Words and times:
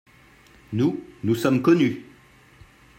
Nous, 0.73 0.99
nous 1.23 1.35
sommes 1.35 1.61
connus. 1.61 2.03